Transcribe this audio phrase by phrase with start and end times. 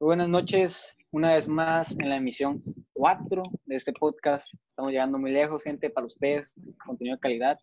[0.00, 2.62] buenas noches, una vez más en la emisión
[2.94, 4.54] 4 de este podcast.
[4.70, 6.54] Estamos llegando muy lejos, gente, para ustedes,
[6.86, 7.58] contenido de calidad.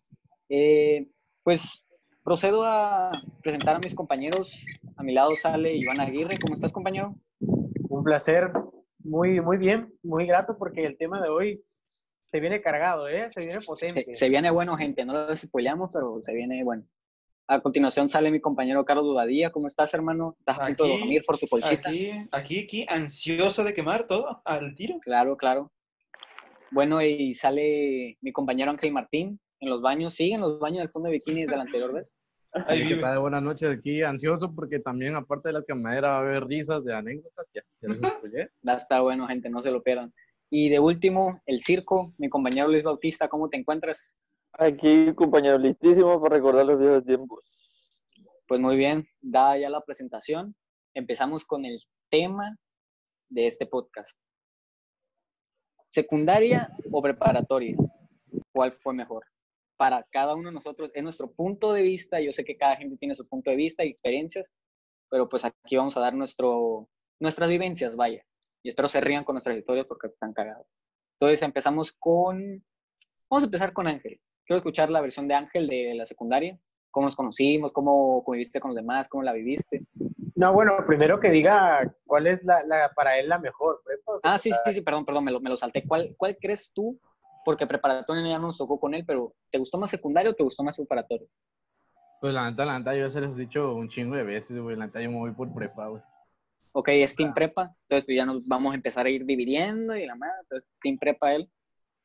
[0.48, 1.08] Eh,
[1.42, 1.84] pues
[2.22, 3.10] procedo a
[3.42, 4.64] presentar a mis compañeros.
[4.96, 6.38] A mi lado sale Iván Aguirre.
[6.38, 7.16] ¿Cómo estás, compañero?
[7.40, 8.52] Un placer,
[9.00, 11.62] muy, muy bien, muy grato porque el tema de hoy
[12.26, 13.28] se viene cargado, ¿eh?
[13.30, 14.04] Se viene potente.
[14.08, 15.04] Se, se viene bueno, gente.
[15.04, 16.84] No lo spoileamos, pero se viene bueno.
[17.50, 19.50] A continuación sale mi compañero Carlos Dudadía.
[19.50, 20.34] ¿Cómo estás, hermano?
[20.38, 21.88] ¿Estás a punto de dormir por tu colchita?
[21.88, 24.98] Aquí, aquí, aquí, ansioso de quemar todo al tiro.
[25.00, 25.72] Claro, claro.
[26.70, 30.12] Bueno, y sale mi compañero Ángel Martín en los baños.
[30.12, 32.18] ¿Sigue en los baños del fondo de bikini desde la anterior vez?
[33.18, 36.94] Buenas noches aquí, ansioso porque también aparte de la quemadera va a haber risas de
[36.94, 37.62] anécdotas, ya,
[38.62, 40.12] ya estar bueno, gente, no se lo pierdan.
[40.50, 44.18] Y de último, el circo, mi compañero Luis Bautista, ¿cómo te encuentras?
[44.60, 47.44] Aquí, compañero, listísimo para recordar los viejos tiempos.
[48.48, 50.56] Pues muy bien, dada ya la presentación,
[50.94, 52.58] empezamos con el tema
[53.28, 54.18] de este podcast.
[55.90, 57.76] ¿Secundaria o preparatoria?
[58.52, 59.24] ¿Cuál fue mejor?
[59.76, 62.20] Para cada uno de nosotros es nuestro punto de vista.
[62.20, 64.52] Yo sé que cada gente tiene su punto de vista y experiencias,
[65.08, 66.88] pero pues aquí vamos a dar nuestro,
[67.20, 68.24] nuestras vivencias, vaya.
[68.64, 70.66] Y espero se rían con nuestras historias porque están cagadas.
[71.12, 72.64] Entonces empezamos con...
[73.30, 74.20] Vamos a empezar con Ángel.
[74.48, 76.58] Quiero escuchar la versión de Ángel de la secundaria.
[76.90, 77.70] ¿Cómo nos conocimos?
[77.70, 79.06] ¿Cómo conviviste con los demás?
[79.06, 79.84] ¿Cómo la viviste?
[80.34, 84.12] No, bueno, primero que diga cuál es la, la- para él la mejor prepa.
[84.12, 85.84] o Ah, sí, sí, sí, perdón, perdón, me lo, me lo salté.
[85.86, 86.98] ¿Cuál, ¿Cuál crees tú?
[87.44, 90.64] Porque preparatoria ya nos tocó con él, pero ¿te gustó más secundario o te gustó
[90.64, 91.28] más preparatoria?
[92.18, 94.76] Pues la neta, la neta, yo se les he dicho un chingo de veces, güey,
[94.76, 96.02] la neta yo me voy por prepa, güey.
[96.72, 100.06] Ok, es Team Prepa, entonces pues ya nos vamos a empezar a ir dividiendo y
[100.06, 101.50] la madre, entonces Team Prepa él.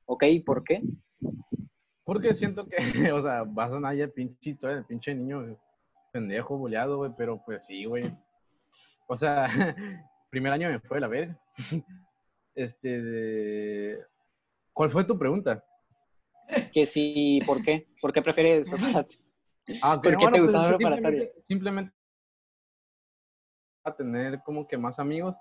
[0.05, 0.81] Ok, ¿y por qué?
[2.03, 2.77] Porque siento que,
[3.13, 5.57] o sea, vas a nadie pinche historia del pinche niño
[6.11, 8.15] pendejo, boleado, güey, pero pues sí, güey.
[9.07, 9.47] O sea,
[10.29, 11.39] primer año me fue la verga.
[12.55, 14.05] Este, de-
[14.73, 15.65] ¿cuál fue tu pregunta?
[16.71, 17.87] Que sí, ¿por qué?
[17.99, 19.25] ¿Por qué prefieres preparatoria?
[19.81, 20.67] Ah, ¿Por ok, qué te pues, gustaba?
[20.67, 21.93] Simplemente, simplemente
[23.83, 25.35] a tener como que más amigos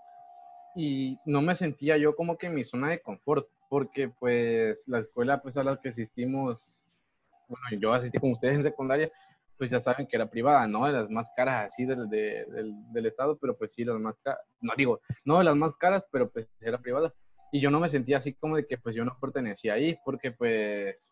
[0.75, 4.99] y no me sentía yo como que en mi zona de confort, porque pues la
[4.99, 6.84] escuela pues a la que asistimos,
[7.49, 9.10] bueno, yo asistí con ustedes en secundaria,
[9.56, 12.75] pues ya saben que era privada, no de las más caras así del, de- del,
[12.93, 16.06] del estado, pero pues sí, las más caras, no digo, no de las más caras,
[16.12, 17.15] pero pues era privada.
[17.50, 20.32] Y yo no me sentía así como de que pues yo no pertenecía ahí, porque
[20.32, 21.11] pues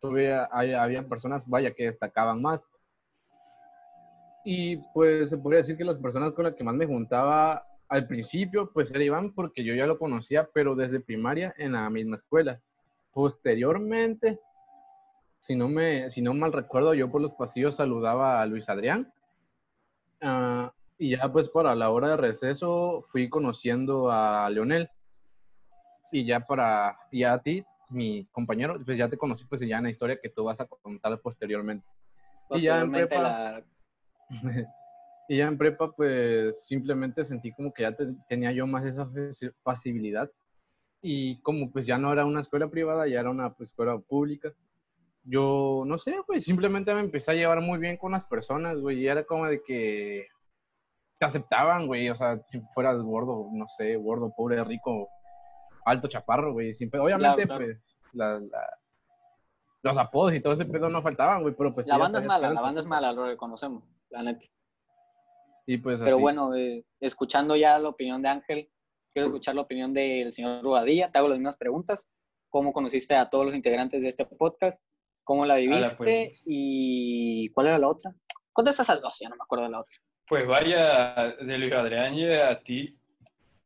[0.00, 2.66] tuve, hay- había personas, vaya, que destacaban más.
[4.44, 8.06] Y pues se podría decir que las personas con las que más me juntaba al
[8.06, 12.16] principio, pues era Iván, porque yo ya lo conocía, pero desde primaria en la misma
[12.16, 12.58] escuela.
[13.12, 14.40] Posteriormente,
[15.40, 19.12] si no, me, si no mal recuerdo, yo por los pasillos saludaba a Luis Adrián.
[20.22, 24.88] Ah, y ya pues para la hora de receso fui conociendo a Leonel.
[26.10, 29.84] Y ya para, ya a ti, mi compañero, pues ya te conocí pues ya en
[29.84, 31.86] la historia que tú vas a contar posteriormente.
[32.50, 33.64] Y ya en Posteriormente prepa- la-
[35.32, 39.06] y ya en prepa, pues simplemente sentí como que ya te- tenía yo más esa
[39.06, 40.30] faci- facilidad.
[41.00, 44.52] Y como pues ya no era una escuela privada, ya era una pues, escuela pública.
[45.24, 48.98] Yo, no sé, pues simplemente me empecé a llevar muy bien con las personas, güey.
[49.00, 50.26] Y era como de que
[51.18, 52.10] te aceptaban, güey.
[52.10, 55.08] O sea, si fueras gordo, no sé, gordo, pobre, rico,
[55.86, 56.72] alto, chaparro, güey.
[57.00, 57.64] Obviamente, claro.
[57.64, 57.78] pues,
[58.12, 58.78] la- la-
[59.82, 61.54] los apodos y todo ese pedo no faltaban, güey.
[61.56, 64.46] Pero pues la banda es mala, la banda es mala, lo reconocemos, la neta.
[65.66, 66.20] Y pues Pero así.
[66.22, 68.70] bueno, eh, escuchando ya la opinión de Ángel,
[69.12, 71.10] quiero escuchar la opinión del señor Rubadilla.
[71.10, 72.10] Te hago las mismas preguntas.
[72.50, 74.82] ¿Cómo conociste a todos los integrantes de este podcast?
[75.24, 75.96] ¿Cómo la viviste?
[75.96, 76.42] pues.
[76.44, 78.12] ¿Y cuál era la otra?
[78.52, 79.96] Contestas al dos, ya no me acuerdo de la otra.
[80.28, 82.98] Pues vaya, de Luis Adrián y a ti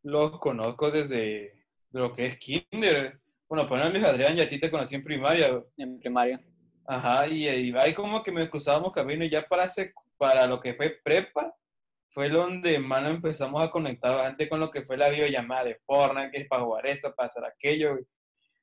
[0.02, 3.18] los conozco desde lo que es kinder.
[3.48, 5.62] Bueno, pues no Luis Adrián y a ti te conocí en primaria.
[5.76, 6.40] En primaria.
[6.86, 10.60] Ajá, y, y ahí como que me cruzábamos camino y ya para, sec- para lo
[10.60, 11.52] que fue prepa,
[12.16, 15.78] fue donde más nos empezamos a conectar bastante con lo que fue la videollamada de
[15.84, 17.98] Fortnite, que es para jugar esto, para hacer aquello.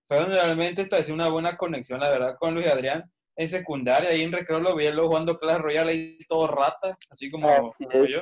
[0.08, 3.04] Fue donde realmente establecí una buena conexión, la verdad, con Luis Adrián.
[3.36, 7.30] En secundaria, ahí en recreo lo vi luego jugando Clash Royale, ahí todo rata, así
[7.30, 7.48] como,
[7.78, 8.22] Así como yo.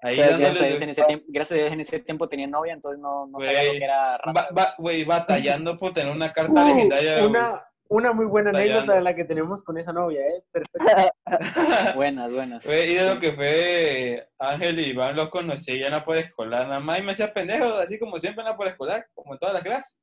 [0.00, 0.66] Ahí Gracias Gracias a.
[0.66, 3.38] Dios en ese tiempo, gracias a Dios en ese tiempo tenía novia, entonces no, no
[3.38, 4.32] sabía lo Güey, que era rata.
[4.32, 7.14] ba- ba- güey, batallando por tener una carta Uh, legendaria.
[7.18, 7.26] güey.
[7.26, 10.44] una, una muy buena anécdota de la que tenemos con esa novia, ¿eh?
[10.52, 10.86] Perfecto.
[11.94, 12.64] Buenas, buenas.
[12.64, 16.66] Fue, y de lo que fue Ángel y Iván los conocí ya en la preescolar,
[16.68, 19.54] nada más y me hacía pendejo, así como siempre en la preescolar, como en todas
[19.54, 20.00] las clases.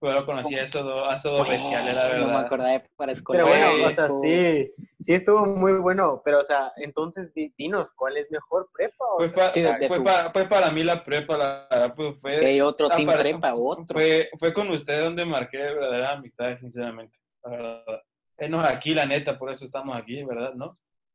[0.00, 2.46] Pero conocí a esos dos, a esos dos bestiales, la No me verdad.
[2.46, 3.44] acordaba de para escolar.
[3.44, 7.90] Pero bueno, o sea, sí, sí estuvo muy bueno, pero o sea, entonces di- dinos,
[7.96, 9.04] ¿cuál es mejor prepa?
[9.14, 12.38] O Pues, sea, fue tu- para, fue para mí la prepa, la verdad, pues fue,
[12.38, 13.86] Que hay otro team aparte, prepa, otro.
[13.92, 18.02] fue, fue con ustedes donde marqué verdaderas amistades, sinceramente, la verdad.
[18.36, 20.54] Enos aquí, la neta, por eso estamos aquí, ¿verdad?
[20.54, 20.72] ¿No?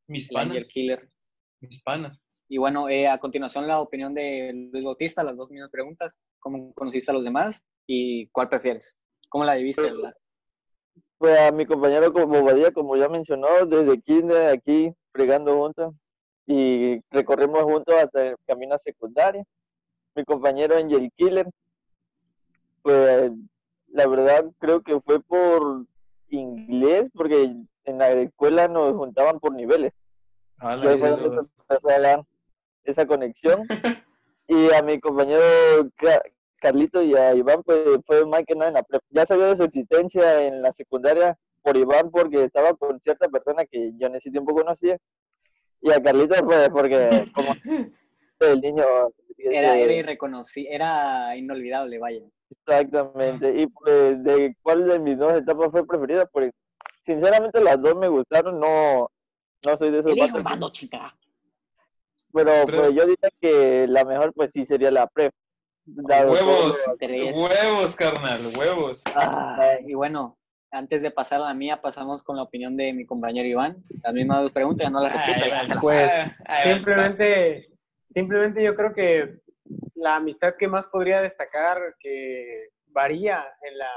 [0.07, 1.09] Mis panas, Killer.
[1.61, 2.21] mis panas.
[2.49, 6.19] Y bueno, eh, a continuación la opinión de Luis Bautista, las dos mismas preguntas.
[6.39, 7.63] ¿Cómo conociste a los demás?
[7.87, 8.99] ¿Y cuál prefieres?
[9.29, 9.89] ¿Cómo la viviste?
[9.91, 10.13] La-
[11.17, 15.95] Pues a mi compañero como Badía, como ya mencionó, desde kinder aquí fregando juntos
[16.45, 19.43] y recorrimos juntos hasta el camino a secundaria.
[20.15, 21.47] Mi compañero Angel Killer,
[22.81, 23.31] pues
[23.87, 25.85] la verdad creo que fue por
[26.38, 29.94] inglés, porque en la escuela nos juntaban por niveles.
[30.59, 30.77] Ah,
[32.83, 33.65] esa conexión.
[34.45, 35.41] Y a mi compañero
[35.95, 36.21] Ca-
[36.57, 39.06] Carlito y a Iván, pues fue más que nada en la prepa.
[39.09, 43.65] Ya sabía de su existencia en la secundaria por Iván, porque estaba con cierta persona
[43.65, 44.97] que yo en ese tiempo conocía.
[45.81, 47.53] Y a Carlito, pues, porque como
[48.41, 48.83] el niño.
[49.38, 52.21] Era, eh, era irreconocible, era inolvidable, vaya.
[52.65, 53.61] Exactamente.
[53.61, 56.25] Y pues, ¿de cuál de mis dos etapas fue preferida?
[56.25, 56.51] Pues,
[57.03, 58.59] sinceramente, las dos me gustaron.
[58.59, 59.09] No,
[59.65, 61.15] no soy de esos Elige vatos un bando, chica.
[62.33, 65.33] Pero Pero- pues yo diría que la mejor pues sí sería la prep.
[65.85, 69.03] dado Huevos, huevos, carnal, huevos.
[69.15, 70.38] Ah, y bueno,
[70.71, 73.83] antes de pasar a la mía, pasamos con la opinión de mi compañero Iván.
[74.01, 77.69] Las mismas dos preguntas, no las repito, Ay, las Pues simplemente,
[78.05, 79.42] simplemente yo creo que
[79.95, 83.91] la amistad que más podría destacar, que varía en la,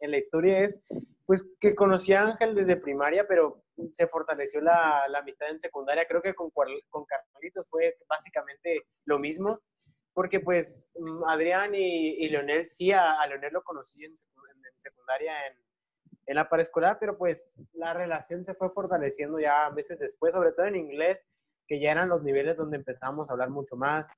[0.00, 0.84] en la historia, es
[1.24, 6.06] pues que conocí a Ángel desde primaria, pero se fortaleció la, la amistad en secundaria.
[6.06, 9.60] Creo que con, con Carlitos fue básicamente lo mismo,
[10.14, 14.14] porque pues mm, Adrián y, y Leonel, sí, a, a Leonel lo conocí en
[14.76, 15.58] secundaria en,
[16.26, 20.66] en la paraescolar, pero pues la relación se fue fortaleciendo ya meses después, sobre todo
[20.66, 21.24] en inglés,
[21.66, 24.10] que ya eran los niveles donde empezamos a hablar mucho más.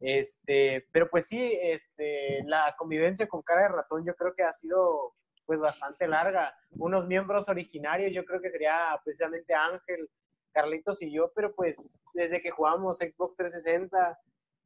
[0.00, 4.52] Este, pero pues sí, este, la convivencia con cara de ratón yo creo que ha
[4.52, 5.14] sido
[5.44, 6.54] pues bastante larga.
[6.70, 10.08] Unos miembros originarios yo creo que sería precisamente Ángel,
[10.52, 14.18] Carlitos y yo, pero pues desde que jugamos Xbox 360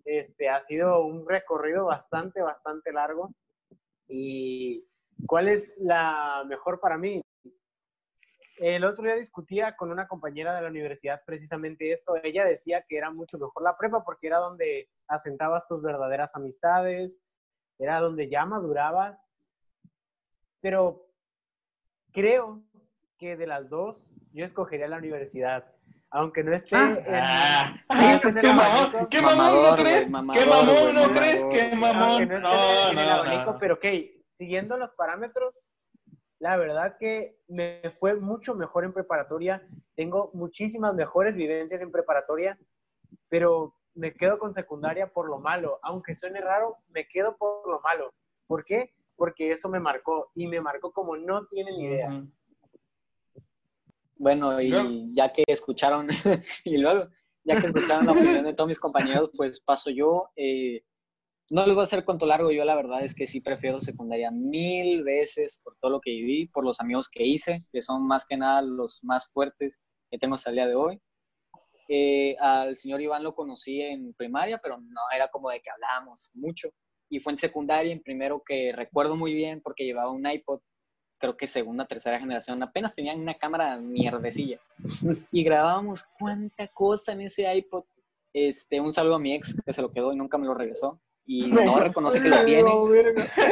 [0.05, 3.31] este, ha sido un recorrido bastante, bastante largo.
[4.07, 4.87] ¿Y
[5.27, 7.24] cuál es la mejor para mí?
[8.57, 12.15] El otro día discutía con una compañera de la universidad precisamente esto.
[12.23, 17.21] Ella decía que era mucho mejor la prepa porque era donde asentabas tus verdaderas amistades,
[17.79, 19.29] era donde ya madurabas.
[20.61, 21.07] Pero
[22.13, 22.63] creo
[23.19, 25.65] que de las dos yo escogería la universidad.
[26.11, 29.09] Aunque no esté en, Ah, no esté ¿Qué mamón?
[29.09, 30.05] ¿Qué mamón no crees?
[30.07, 30.11] ¿Qué
[30.47, 31.13] mamón no mamador.
[31.17, 31.45] crees?
[31.51, 32.29] ¿Qué aunque mamón?
[32.29, 33.59] no esté No, en el no, abanico, no.
[33.59, 33.85] pero ok,
[34.29, 35.61] siguiendo los parámetros,
[36.45, 39.67] la verdad que me fue mucho mejor en preparatoria.
[39.95, 42.59] Tengo muchísimas mejores vivencias en preparatoria,
[43.31, 45.79] pero me quedo con secundaria por lo malo.
[45.81, 48.13] Aunque suene raro, me quedo por lo malo.
[48.47, 48.93] ¿Por qué?
[49.17, 52.23] Porque eso me marcó y me marcó como no tienen idea.
[54.17, 56.09] Bueno, y ya que escucharon,
[56.67, 57.09] y luego,
[57.43, 60.29] ya que escucharon la opinión de todos mis compañeros, pues paso yo.
[60.37, 60.85] eh,
[61.51, 64.31] no les voy a hacer cuento largo, yo la verdad es que sí prefiero secundaria
[64.31, 68.27] mil veces por todo lo que viví, por los amigos que hice, que son más
[68.27, 69.81] que nada los más fuertes
[70.11, 71.01] que tengo hasta el día de hoy.
[71.89, 76.31] Eh, al señor Iván lo conocí en primaria, pero no era como de que hablábamos
[76.33, 76.71] mucho.
[77.11, 80.61] Y fue en secundaria, en primero que recuerdo muy bien porque llevaba un iPod,
[81.19, 84.59] creo que segunda, tercera generación, apenas tenían una cámara mierdecilla.
[85.31, 87.85] Y grabábamos cuánta cosa en ese iPod.
[88.33, 91.01] Este, un saludo a mi ex que se lo quedó y nunca me lo regresó.
[91.27, 92.71] Y no reconoce que lo tiene.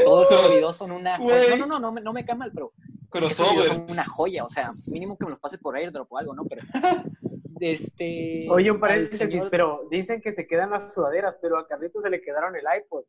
[0.05, 1.57] Todos esos videos son una joya.
[1.57, 2.73] No, no, no, no, me- no me cae mal, pero
[3.15, 3.67] esos videos Crossover.
[3.67, 4.45] son una joya.
[4.45, 6.45] O sea, mínimo que me los pase por airdrop o algo, ¿no?
[6.45, 6.63] Pero,
[7.61, 8.47] este...
[8.51, 12.11] Oye, un paréntesis, señor- pero dicen que se quedan las sudaderas, pero a Carlitos se
[12.11, 13.05] le quedaron el iPod.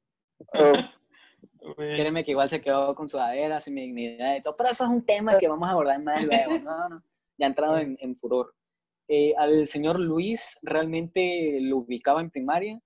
[1.77, 1.95] Güey.
[1.95, 4.89] Créeme que igual se quedó con sudadera, sin mi dignidad y todo, pero eso es
[4.89, 6.59] un tema que vamos a abordar más luego.
[6.59, 7.03] No, no,
[7.37, 8.53] ya ha entrado en, en furor.
[9.07, 12.81] Eh, al señor Luis realmente lo ubicaba en primaria,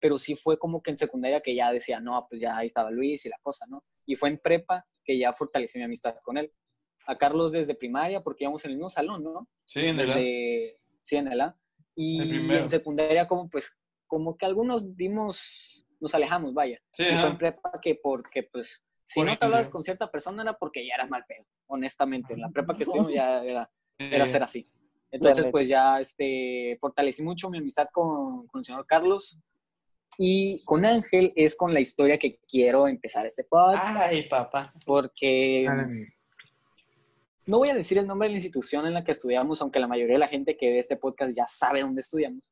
[0.00, 2.90] pero sí fue como que en secundaria que ya decía, no, pues ya ahí estaba
[2.90, 3.84] Luis y la cosa, ¿no?
[4.06, 6.52] Y fue en prepa que ya fortalecí mi amistad con él.
[7.06, 9.48] A Carlos desde primaria, porque íbamos en el mismo salón, ¿no?
[9.64, 11.56] Sí, en el desde, sí, en el A.
[11.94, 13.76] Y El en secundaria como pues,
[14.06, 16.80] como que algunos dimos, nos alejamos, vaya.
[16.92, 20.42] Sí, y fue en prepa que porque pues, si no te hablabas con cierta persona
[20.42, 22.34] era porque ya eras mal pedo, honestamente.
[22.34, 24.70] En la prepa que estuvimos ya era, era ser así.
[25.10, 29.38] Entonces pues ya este, fortalecí mucho mi amistad con, con el señor Carlos.
[30.22, 34.02] Y con Ángel es con la historia que quiero empezar este podcast.
[34.02, 34.70] Ay, papá.
[34.84, 35.88] Porque Ah,
[37.46, 39.88] no voy a decir el nombre de la institución en la que estudiamos, aunque la
[39.88, 42.42] mayoría de la gente que ve este podcast ya sabe dónde estudiamos.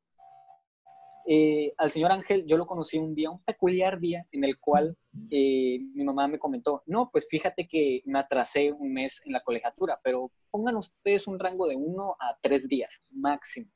[1.27, 4.97] Eh, al señor Ángel yo lo conocí un día, un peculiar día, en el cual
[5.29, 9.41] eh, mi mamá me comentó, no, pues fíjate que me atrasé un mes en la
[9.41, 13.69] colegiatura, pero pongan ustedes un rango de uno a tres días máximo.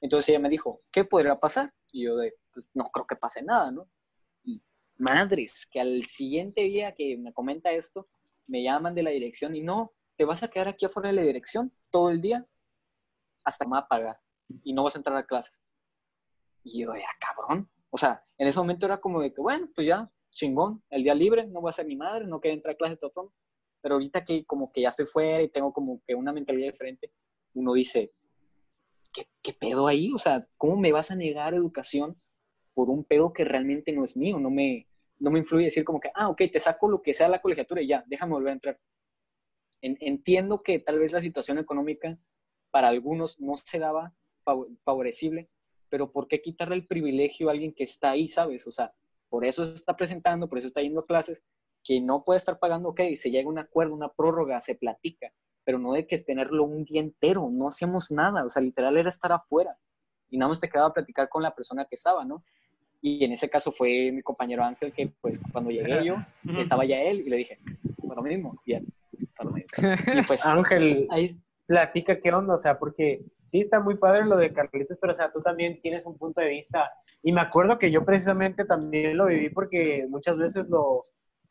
[0.00, 1.74] Entonces ella me dijo, ¿qué podría pasar?
[1.92, 3.88] Y yo de, pues, no creo que pase nada, ¿no?
[4.44, 4.62] Y
[4.96, 8.08] madres, que al siguiente día que me comenta esto,
[8.46, 11.22] me llaman de la dirección y no, te vas a quedar aquí afuera de la
[11.22, 12.46] dirección todo el día
[13.44, 14.20] hasta que me va a pagar
[14.64, 15.54] y no vas a entrar a clases.
[16.64, 17.70] Y yo, ya, cabrón.
[17.90, 21.14] O sea, en ese momento era como de que, bueno, pues ya, chingón, el día
[21.14, 23.34] libre, no voy a ser mi madre, no quiero entrar a clases de formas.
[23.80, 27.12] Pero ahorita que como que ya estoy fuera y tengo como que una mentalidad diferente,
[27.54, 28.12] uno dice,
[29.12, 30.12] ¿qué, qué pedo ahí?
[30.14, 32.20] O sea, ¿cómo me vas a negar educación
[32.74, 34.38] por un pedo que realmente no es mío?
[34.40, 34.88] No me,
[35.18, 37.82] no me influye decir como que, ah, ok, te saco lo que sea la colegiatura
[37.82, 38.80] y ya, déjame volver a entrar.
[39.80, 42.18] En- entiendo que tal vez la situación económica
[42.70, 45.48] para algunos no se daba fav- favorecible,
[45.88, 48.66] pero ¿por qué quitarle el privilegio a alguien que está ahí, sabes?
[48.66, 48.92] O sea,
[49.28, 51.44] por eso se está presentando, por eso está yendo a clases,
[51.84, 55.32] que no puede estar pagando, ok, se llega a un acuerdo, una prórroga, se platica,
[55.68, 58.96] pero no de que es tenerlo un día entero, no hacíamos nada, o sea, literal
[58.96, 59.76] era estar afuera
[60.30, 62.42] y nada más te quedaba a platicar con la persona que estaba, ¿no?
[63.02, 66.16] Y en ese caso fue mi compañero Ángel, que pues cuando llegué yo,
[66.58, 67.58] estaba ya él y le dije,
[68.00, 68.86] para lo mismo, bien,
[69.36, 69.68] para lo mismo.
[70.18, 74.38] Y pues Ángel, ahí, platica qué onda, o sea, porque sí está muy padre lo
[74.38, 76.90] de Carlitos, pero o sea, tú también tienes un punto de vista.
[77.22, 81.08] Y me acuerdo que yo precisamente también lo viví porque muchas veces lo,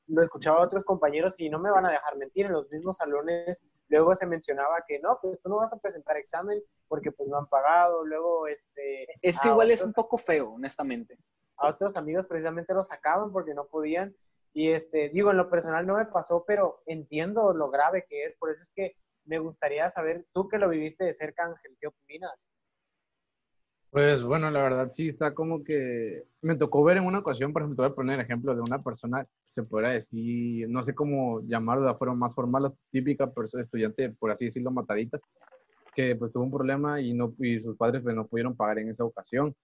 [0.07, 2.97] lo escuchaba a otros compañeros y no me van a dejar mentir, en los mismos
[2.97, 7.29] salones luego se mencionaba que no, pues tú no vas a presentar examen porque pues
[7.29, 9.07] no han pagado, luego este...
[9.21, 11.17] esto igual es un poco feo, honestamente.
[11.57, 14.15] a otros amigos precisamente los sacaban porque no podían.
[14.53, 18.35] Y este, digo, en lo personal no me pasó, pero entiendo lo grave que es.
[18.35, 18.95] Por eso es que
[19.25, 22.49] me gustaría saber, tú que lo viviste de cerca, Ángel, ¿qué opinas?
[23.97, 27.63] Pues bueno, la verdad sí está como que me tocó ver en una ocasión, por
[27.63, 31.81] ejemplo, voy a poner ejemplo de una persona, se podría decir, no sé cómo llamarlo
[31.81, 35.19] de la forma más formal, la típica persona, estudiante, por así decirlo, matadita,
[35.95, 38.89] que pues tuvo un problema y, no, y sus padres pues no pudieron pagar en
[38.89, 39.55] esa ocasión.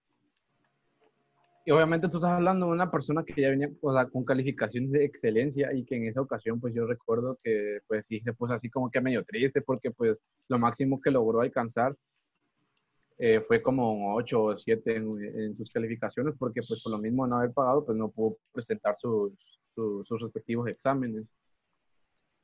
[1.64, 4.90] Y obviamente tú estás hablando de una persona que ya venía o sea, con calificaciones
[4.90, 8.52] de excelencia y que en esa ocasión pues yo recuerdo que pues sí se puso
[8.52, 11.94] así como que medio triste porque pues lo máximo que logró alcanzar
[13.18, 17.26] eh, fue como 8 o 7 en, en sus calificaciones porque pues por lo mismo
[17.26, 19.32] no haber pagado pues no pudo presentar sus,
[19.74, 21.24] sus, sus respectivos exámenes.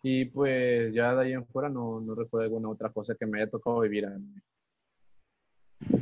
[0.03, 3.41] Y pues ya de ahí en fuera no, no recuerdo alguna otra cosa que me
[3.41, 4.35] haya tocado vivir a mí.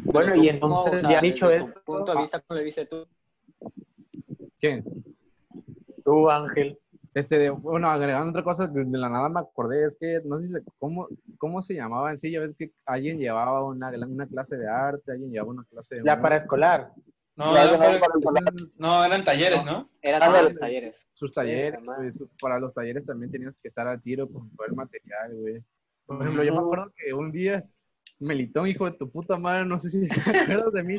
[0.04, 2.58] Bueno, y tú, entonces, o sea, ya dicho desde tu esto, punto de vista, ¿cómo
[2.58, 3.06] le viste tú?
[4.60, 4.82] ¿Qué?
[6.08, 6.78] tú, Ángel,
[7.18, 10.38] Este, de- bueno, agregando otra cosa, de, de la nada me acordé, es que no
[10.40, 11.08] sé si se- cómo,
[11.38, 15.12] cómo se llamaba en sí, ya ves que alguien llevaba una, una clase de arte,
[15.12, 16.02] alguien llevaba una clase de...
[16.02, 16.92] la paraescolar.
[17.36, 18.40] No, Ya, eran, no, para-.
[18.50, 19.88] Esos- no, eran talleres, ¿no?
[20.02, 20.32] Era Ándale.
[20.38, 21.08] todos los talleres.
[21.14, 22.02] sus talleres, madre.
[22.16, 25.62] pues, para los talleres también tenías que estar al tiro con todo el material, güey.
[26.06, 27.64] Por ejemplo, yo me acuerdo que un día,
[28.18, 30.14] Melitón, hijo de tu puta madre, no sé si te
[30.64, 30.96] acuerdas de mí,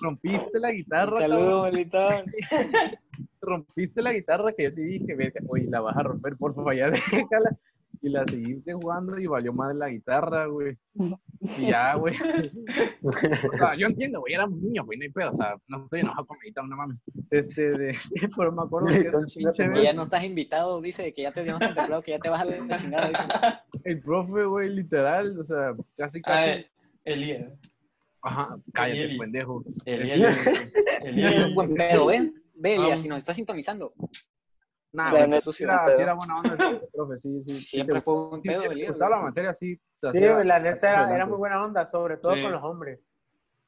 [0.00, 1.72] rompiste la guitarra, Saludos, cabrón.
[1.72, 2.24] Melitón.
[3.42, 6.74] rompiste la guitarra que yo te dije, verga, oye, la vas a romper, por favor,
[6.74, 7.58] ya déjala.
[8.00, 10.76] Y la seguiste jugando y valió más la guitarra, güey.
[11.40, 12.16] Y ya, güey.
[13.02, 16.00] O sea, yo entiendo, güey, éramos niños, güey, no hay pedo, o sea, no estoy
[16.00, 16.98] enojado con mi guitarra, no mames.
[17.30, 17.96] Este, de,
[18.36, 22.02] pero me acuerdo que ya no estás invitado, dice, que ya te dio más temprano,
[22.02, 23.08] que ya te vas a la chingada.
[23.08, 23.22] Dice.
[23.84, 26.50] el profe, güey, literal, o sea, casi, casi.
[26.50, 26.64] Ah,
[27.04, 27.52] Elías.
[28.22, 29.18] Ajá, cállate, Eli.
[29.18, 29.64] pendejo.
[29.84, 30.44] Elías.
[30.46, 30.64] Es
[31.04, 31.46] Elías.
[31.46, 32.41] un buen pedo, ¿ven?
[32.54, 33.00] Vamos.
[33.00, 33.92] si nos estás sintonizando,
[34.94, 35.96] Nah, La sí, era, pedo.
[35.96, 37.50] sí era buena onda el profe, sí, sí.
[37.50, 38.88] sí siempre fue un pedo, Elías.
[38.90, 39.80] gustaba la materia, sí.
[40.02, 42.42] te Sí, la neta era, era muy buena onda, sobre todo Sí.
[42.42, 43.08] con los hombres.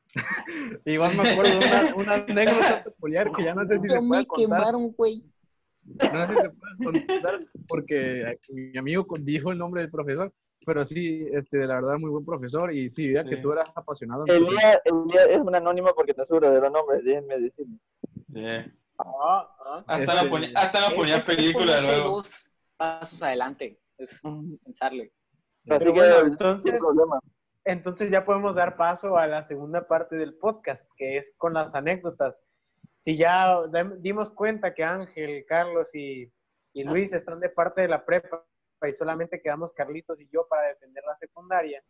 [0.85, 4.27] Igual me acuerdo de una, una anécdota peculiar que ya no sé si se puede
[4.27, 4.75] contar.
[4.97, 5.25] güey.
[5.87, 6.51] No sé si se
[6.83, 10.31] puede contar porque mi amigo dijo el nombre del profesor,
[10.67, 13.43] pero sí, este, la verdad, muy buen profesor y sí, veía que Sí.
[13.43, 14.25] tú eras apasionado.
[14.29, 17.79] entonces- Elías, Elías es un anónimo porque no seguro de los nombres, déjenme decirlo.
[18.35, 18.67] Yeah.
[18.99, 19.85] Ah, ah.
[19.87, 22.09] Hasta, Este- ponía, hasta no ponía Es- es película luego.
[22.17, 24.21] dos pasos adelante, es
[24.65, 25.05] pensarle.
[25.05, 26.81] Así Pero que, bueno, sin entonces-.
[27.67, 31.75] Entonces ya podemos dar paso a la segunda parte del podcast, que es con las
[31.75, 32.37] anécdotas.
[32.97, 36.31] Si ya dim- dimos cuenta que Ángel, Carlos y,
[36.75, 38.45] y Luis están de parte de la prepa
[38.87, 41.83] y solamente quedamos Carlitos y yo para defender la secundaria,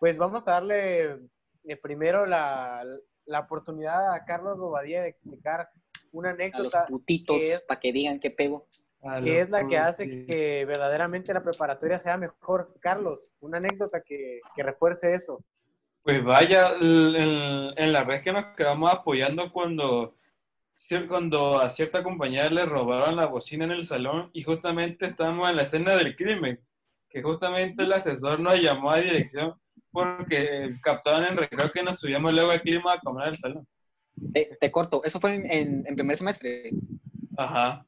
[0.00, 1.20] pues vamos a darle
[1.64, 2.84] eh, primero la,
[3.26, 5.68] la oportunidad a Carlos Bobadilla de explicar
[6.12, 8.66] una A los anécdota putitos, para que digan qué pego.
[9.22, 12.74] Que es la que hace que verdaderamente la preparatoria sea mejor.
[12.80, 15.44] Carlos, una anécdota que, que refuerce eso.
[16.02, 17.16] Pues vaya, en,
[17.76, 20.16] en la vez que nos quedamos apoyando cuando,
[21.08, 25.56] cuando a cierta compañera le robaron la bocina en el salón y justamente estábamos en
[25.56, 26.60] la escena del crimen,
[27.10, 29.54] que justamente el asesor nos llamó a dirección
[29.94, 33.66] porque captaban en recreo que nos subíamos luego al clima a comer al salón.
[34.34, 36.70] Te, te corto, eso fue en, en- en primer semestre.
[37.36, 37.86] Ajá.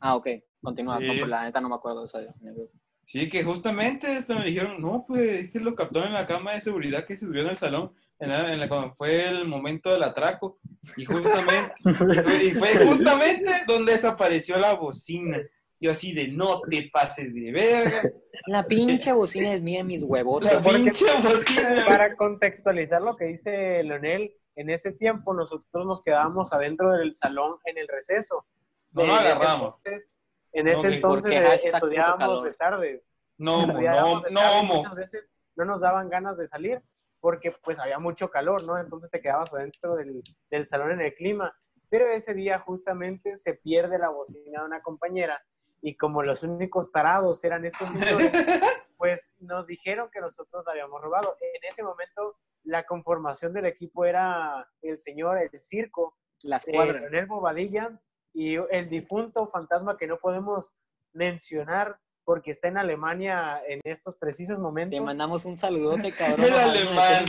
[0.00, 0.28] Ah, ok,
[0.62, 0.98] continúa.
[0.98, 1.04] Sí.
[1.06, 2.72] No, pues la neta no me acuerdo de esa anécdota.
[3.04, 6.56] Sí, que justamente esto me dijeron, no, pues es que lo captaron en la cámara
[6.56, 9.46] de seguridad que se subió en el salón, en la, en la- cuando fue el
[9.46, 10.58] momento del atraco,
[10.96, 15.38] y justamente, y fue, y fue justamente donde desapareció la bocina.
[15.80, 18.02] Yo así de, no te pases de verga,
[18.46, 20.52] La pinche bocina es mía, mis huevotes.
[20.54, 21.84] la Porque- pinche bocina.
[21.86, 27.56] Para contextualizar lo que dice Leonel, en ese tiempo nosotros nos quedábamos adentro del salón
[27.64, 28.46] en el receso.
[28.92, 29.74] No nos En ese agarramos.
[29.84, 30.16] entonces,
[30.52, 33.04] en ese entonces eh, estudiábamos de tarde.
[33.36, 33.66] No
[34.30, 34.62] no.
[34.64, 36.80] Muchas veces no nos daban ganas de salir
[37.20, 38.78] porque pues había mucho calor, ¿no?
[38.78, 41.54] Entonces te quedabas adentro del, del salón en el clima.
[41.90, 45.42] Pero ese día justamente se pierde la bocina de una compañera
[45.80, 48.30] y como los únicos tarados eran estos señores,
[48.96, 51.36] pues nos dijeron que nosotros la habíamos robado.
[51.40, 57.02] En ese momento la conformación del equipo era el señor, el circo, Las eh, cuadras.
[57.02, 58.00] Leonel Bobadilla
[58.32, 60.74] y el difunto fantasma que no podemos
[61.12, 65.00] mencionar porque está en Alemania en estos precisos Te momentos.
[65.00, 66.44] mandamos un saludote, cabrón.
[66.44, 67.24] El alemán.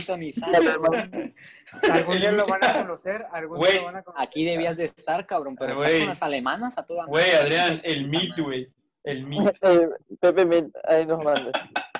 [1.92, 4.26] Algún día lo van a conocer, algún día Güey, lo van a conocer.
[4.26, 5.86] Aquí debías de estar, cabrón, pero Güey.
[5.86, 7.30] estás con las alemanas a toda Güey.
[7.30, 8.66] Adrián, el mit, güey.
[9.04, 9.40] El mit.
[9.62, 9.88] Eh,
[10.20, 11.52] Pepe, Mint, ahí nos manda.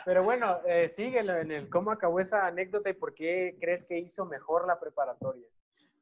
[0.05, 3.97] Pero bueno, eh, síguelo en el cómo acabó esa anécdota y por qué crees que
[3.97, 5.47] hizo mejor la preparatoria.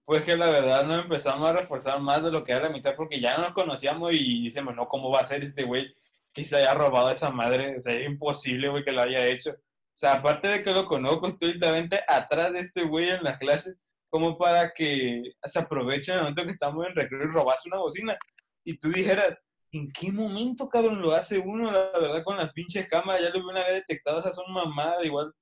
[0.07, 2.95] Pues que la verdad nos empezamos a reforzar más de lo que era la amistad
[2.97, 5.95] porque ya no nos conocíamos y decimos, no, ¿cómo va a ser este güey
[6.37, 7.79] que se haya robado a esa madre?
[7.79, 9.51] O sea, es imposible, güey, que lo haya hecho.
[9.51, 11.59] O sea, aparte de que lo conozco, estoy
[12.07, 13.79] atrás de este güey en las clases
[14.11, 17.79] como para que se aproveche en el momento que estamos en recreo y robase una
[17.79, 18.19] bocina.
[18.65, 19.35] Y tú dijeras,
[19.73, 21.73] ¿en qué momento, cabrón, lo hace uno?
[21.73, 25.05] La verdad, con las pinches cámaras, ya lo vi una vez detectado, esas son mamadas
[25.05, 25.33] igual,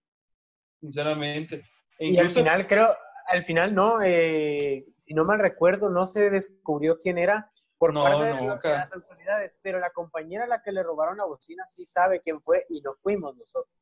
[0.81, 1.65] sinceramente.
[1.99, 2.95] E Y al final creo,
[3.27, 7.51] al final no, eh, si no mal recuerdo, no se descubrió quién era
[7.85, 8.69] por No, parte de, nunca.
[8.71, 12.21] de las autoridades, pero la compañera a la que le robaron la bocina sí sabe
[12.21, 13.75] quién fue y no fuimos nosotros.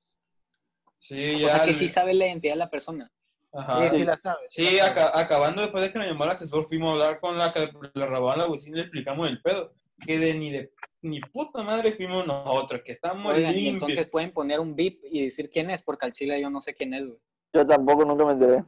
[0.98, 3.10] Sí, O sea ya que sí sabe la identidad de la persona.
[3.52, 3.88] Ajá.
[3.90, 4.40] sí, sí la sabe.
[4.48, 4.90] Sí, la sabe.
[5.02, 7.70] aca- acabando después de que nos llamó el asesor, fuimos a hablar con la que
[7.94, 9.72] le robaron la bocina y le explicamos el pedo.
[10.04, 13.74] Que de ni de ni puta madre fuimos nosotros, que estamos Oigan, y limpios.
[13.90, 16.74] entonces pueden poner un bip y decir quién es, porque al chile yo no sé
[16.74, 17.18] quién es, güey.
[17.52, 18.64] Yo tampoco nunca me enteré.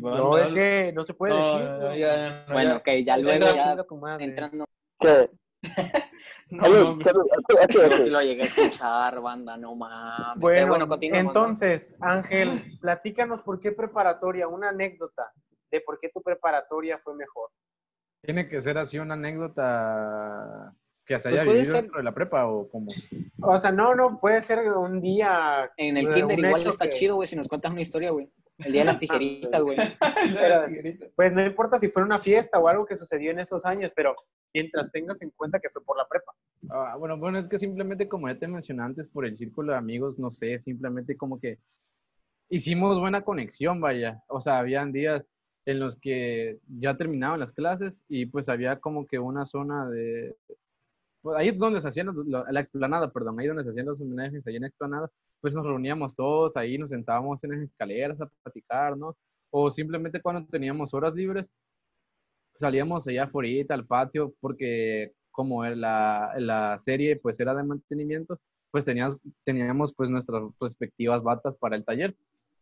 [0.00, 1.70] No, es que no se puede No, decir.
[1.70, 2.76] no, ya, no, Bueno, ya.
[2.76, 3.76] ok, ya luego ya
[4.18, 4.64] entrando.
[4.98, 5.30] ¿Qué?
[6.48, 7.92] No, Salud, no, ok.
[7.98, 10.40] sí lo llegué a escuchar, banda, no mames.
[10.40, 11.10] Bueno, Pero bueno.
[11.10, 11.16] ¿no?
[11.18, 15.32] entonces, Ángel, platícanos por qué preparatoria, una anécdota
[15.72, 17.50] de por qué tu preparatoria fue mejor.
[18.22, 20.72] Tiene que ser así una anécdota
[21.04, 22.86] que se Pues haya puede vivido ser- dentro de la prepa o como.
[23.42, 25.70] O sea, no, no, puede ser un día.
[25.76, 28.30] En el kinder igual hecho está que- chido, güey, si nos cuentas una historia, güey.
[28.58, 29.76] El día de las tijeritas, güey.
[31.16, 34.14] Pues no importa si fue una fiesta o algo que sucedió en esos años, pero
[34.54, 36.32] mientras tengas en cuenta que fue por la prepa.
[36.70, 39.78] Ah, bueno, bueno, es que simplemente como ya te mencioné antes, por el círculo de
[39.78, 41.58] amigos, no sé, simplemente como que
[42.48, 44.22] hicimos buena conexión, vaya.
[44.28, 45.28] O sea, habían días
[45.66, 50.36] en los que ya terminaban las clases y pues había como que una zona de...
[51.22, 54.00] Pues ahí es donde se hacían, lo- la explanada, perdón, ahí donde se hacían los
[54.00, 58.20] homenajes, ahí en la explanada, pues nos reuníamos todos, ahí nos sentábamos en las escaleras
[58.20, 59.16] a platicar, ¿no?
[59.50, 61.52] O simplemente cuando teníamos horas libres,
[62.54, 68.84] salíamos allá afuera al patio porque como la, la serie pues era de mantenimiento, pues
[68.84, 72.16] teníamos, teníamos pues nuestras respectivas batas para el taller.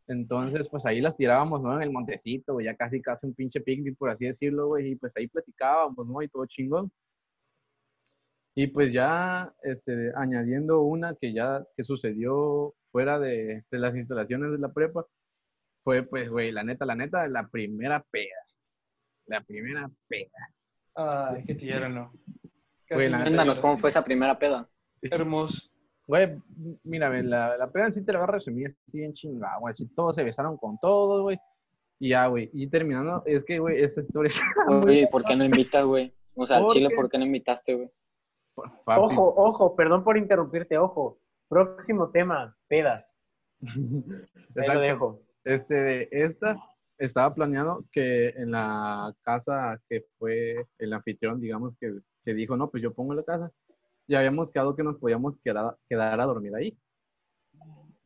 [0.07, 1.77] Entonces, pues ahí las tirábamos, ¿no?
[1.77, 4.97] En el montecito, güey, ya casi casi un pinche picnic, por así decirlo, güey, y
[4.97, 6.23] pues ahí platicábamos, ¿no?
[6.23, 6.91] Y todo chingón.
[8.55, 14.53] Y pues ya, este, añadiendo una que ya, que sucedió fuera de, de las instalaciones
[14.53, 15.05] de la prepa,
[15.83, 18.47] fue, pues, güey, la neta, la neta, la primera peda.
[19.27, 20.51] La primera peda.
[20.95, 22.13] Ay, qué tierno.
[22.89, 24.69] Güey, la neta, Cuéntanos cómo fue esa primera peda.
[25.03, 25.69] Hermoso.
[26.07, 26.37] Güey,
[26.85, 29.59] mira, ve, la, la peda en sí te la voy a resumir así bien chingada,
[29.59, 29.73] güey.
[29.73, 31.39] Así todos se besaron con todos, güey.
[31.99, 32.51] Y ya, güey.
[32.53, 34.31] Y terminando, es que, güey, esta historia.
[34.69, 36.15] Oye, ¿por qué no invitas, güey?
[36.35, 36.95] O sea, al ¿Por chile, qué?
[36.95, 37.91] ¿por qué no invitaste, güey?
[38.55, 41.19] Papi, Ojo, ojo, perdón por interrumpirte, ojo.
[41.49, 43.37] Próximo tema, pedas.
[44.57, 45.21] Ahí lo dejo.
[45.45, 46.57] Este, de esta,
[46.99, 52.71] estaba planeado que en la casa que fue el anfitrión, digamos, que, que dijo, no,
[52.71, 53.51] pues yo pongo la casa,
[54.07, 56.79] ya habíamos quedado que nos podíamos quedar, quedar a dormir ahí.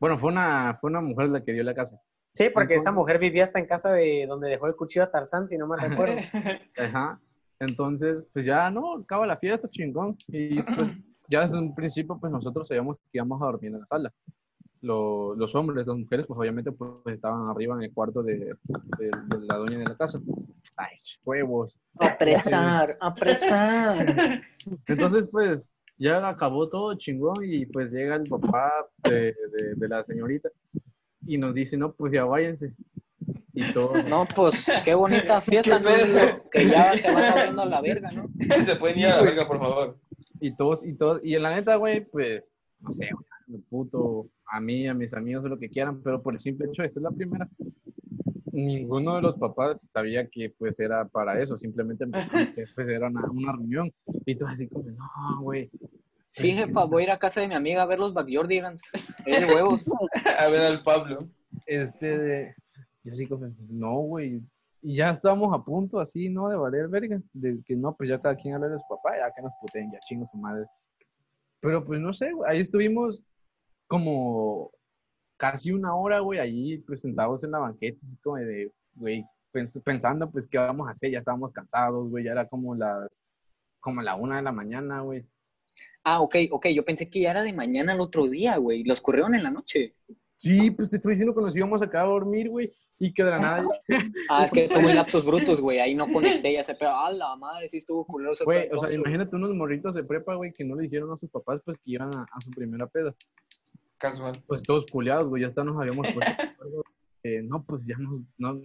[0.00, 2.00] Bueno, fue una, fue una mujer la que dio la casa.
[2.34, 5.48] Sí, porque esa mujer vivía hasta en casa de donde dejó el cuchillo a Tarzán,
[5.48, 6.16] si no me recuerdo.
[6.76, 7.20] Ajá.
[7.60, 10.16] Entonces, pues ya no, acaba la fiesta, chingón.
[10.28, 10.90] Y después,
[11.28, 14.12] ya desde un principio, pues nosotros sabíamos que íbamos a dormir en la sala.
[14.80, 19.10] Lo- los hombres, las mujeres, pues obviamente pues, estaban arriba en el cuarto de, de-
[19.26, 20.20] de la dueña de la casa.
[20.76, 21.76] Ay, huevos.
[21.98, 24.40] Apresar, apresar.
[24.86, 28.70] Entonces, pues, ya acabó todo chingón y pues llega el papá
[29.02, 30.48] de, de- de la señorita
[31.26, 32.72] y nos dice, no, pues ya váyanse.
[33.52, 34.02] Y todo.
[34.04, 36.50] No, pues qué bonita fiesta, ¿Qué ¿no?
[36.50, 38.28] Que ya se van abriendo a la verga, ¿no?
[38.64, 39.98] Se pueden ir a la verga, por favor.
[40.40, 43.08] Y todos, y todos, y en la neta, güey, pues, no sé,
[43.48, 46.82] güey, puto, a mí, a mis amigos, lo que quieran, pero por el simple hecho,
[46.82, 47.48] esa es la primera.
[48.52, 52.06] Ninguno de los papás sabía que, pues, era para eso, simplemente,
[52.76, 53.92] pues, era una, una reunión.
[54.24, 55.70] Y tú así como, no, güey.
[56.30, 58.82] Sí, jefa, voy a ir a casa de mi amiga a ver los Backyardigans.
[59.24, 59.80] Es huevos.
[60.38, 61.26] A ver al Pablo.
[61.66, 62.54] Este, de,
[63.08, 64.42] y así como, no, güey.
[64.82, 66.48] Y ya estábamos a punto, así, ¿no?
[66.48, 67.20] De valer verga.
[67.32, 69.90] De que no, pues ya cada quien habla de su papá, ya que nos puteen,
[69.90, 70.66] ya chingo su madre.
[71.60, 73.24] Pero pues no sé, güey, ahí estuvimos
[73.88, 74.70] como
[75.36, 79.82] casi una hora, güey, ahí pues sentados en la banqueta, así como de, güey, pens-
[79.82, 83.08] pensando pues qué vamos a hacer, ya estábamos cansados, güey, ya era como la,
[83.80, 85.24] como la una de la mañana, güey.
[86.04, 86.66] Ah, ok, ok.
[86.68, 88.82] Yo pensé que ya era de mañana al otro día, güey.
[88.82, 89.94] Los corrieron en la noche.
[90.36, 93.22] Sí, pues te estoy diciendo que nos íbamos a quedar a dormir, güey, y que
[93.22, 93.66] de la nada,
[94.28, 95.78] Ah, es que tuve lapsos brutos, güey.
[95.78, 98.78] Ahí no conecté ya se pero a la madre, sí estuvo culero ese güey, pedo
[98.78, 99.12] o sea, entonces, güey.
[99.12, 101.92] imagínate unos morritos de prepa, güey, que no le dijeron a sus papás, pues que
[101.92, 103.14] iban a, a su primera peda.
[103.98, 104.42] Casual.
[104.46, 106.32] Pues todos culiados, güey, ya hasta nos habíamos puesto
[107.22, 108.60] que no, pues ya no, no,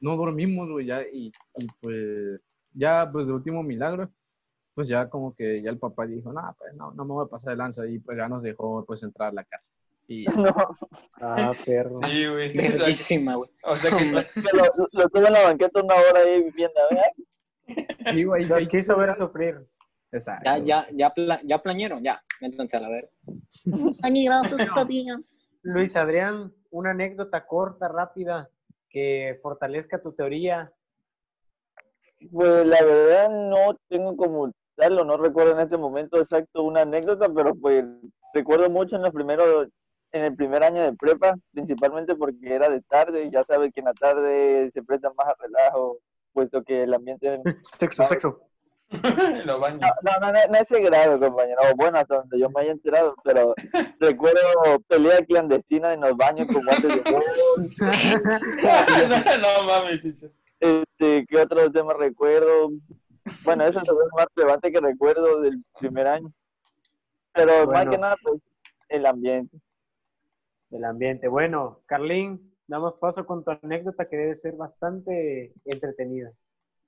[0.00, 2.40] no dormimos, güey, ya, y, y, pues,
[2.72, 4.10] ya, pues, de último milagro,
[4.74, 7.28] pues ya como que ya el papá dijo, no, pues no, no me voy a
[7.28, 9.72] pasar de lanza, y pues ya nos dejó, pues, entrar a la casa.
[10.08, 10.24] Y.
[10.36, 10.52] No,
[11.20, 12.00] Ah, perro.
[12.04, 12.52] Sí, güey.
[12.56, 13.50] Verguísima, güey.
[13.62, 14.04] O sea que
[14.52, 17.76] lo, lo tuve en la banqueta una hora ahí viendo, ¿eh?
[18.10, 19.66] Sí, güey, Los quiso ver sufrir.
[20.10, 20.42] Exacto.
[20.46, 22.22] Ya, ya, ya, pla- ya planearon, ya.
[22.40, 22.88] Métanse a la
[24.74, 25.18] Padilla.
[25.62, 28.48] Luis Adrián, una anécdota corta, rápida,
[28.88, 30.72] que fortalezca tu teoría.
[32.32, 36.82] Pues la verdad no tengo como tal, o no recuerdo en este momento exacto una
[36.82, 37.84] anécdota, pero pues
[38.32, 39.68] recuerdo mucho en los primeros,
[40.12, 43.80] en el primer año de prepa, principalmente porque era de tarde, y ya sabes que
[43.80, 45.98] en la tarde se presta más a relajo,
[46.32, 47.40] puesto que el ambiente...
[47.62, 48.40] Sexo, sexo.
[48.90, 49.80] en los baños.
[50.02, 53.54] No, no, no, no ese grado, compañero, bueno, hasta donde yo me haya enterado, pero
[54.00, 57.22] recuerdo pelea clandestina en los baños con guantes de juego,
[59.08, 60.02] no, no mames.
[60.60, 62.70] Este, ¿qué otro tema recuerdo?
[63.44, 66.32] Bueno, eso es lo más relevante que recuerdo del primer año.
[67.32, 68.40] Pero más que nada, pues,
[68.88, 69.56] el ambiente.
[70.70, 71.28] Del ambiente.
[71.28, 76.32] Bueno, Carlín, damos paso con tu anécdota que debe ser bastante entretenida.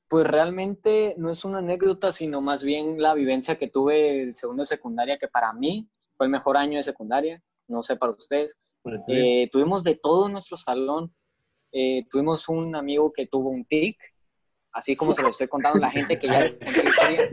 [0.09, 4.63] Pues realmente no es una anécdota, sino más bien la vivencia que tuve el segundo
[4.63, 8.59] de secundaria, que para mí fue el mejor año de secundaria, no sé para ustedes.
[9.09, 11.15] Eh, tuvimos de todo en nuestro salón.
[11.73, 13.97] Eh, tuvimos un amigo que tuvo un tic,
[14.73, 17.31] así como se lo estoy contando a la gente que ya la historia,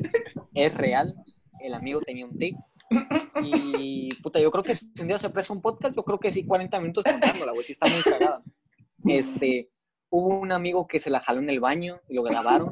[0.54, 1.16] es real.
[1.60, 2.56] El amigo tenía un tic.
[3.44, 6.32] Y puta, yo creo que si un día se presta un podcast, yo creo que
[6.32, 8.42] sí, 40 minutos contándola, güey, sí está muy cagada.
[9.06, 9.70] Este,
[10.10, 12.70] hubo un amigo que se la jaló en el baño y lo grabaron.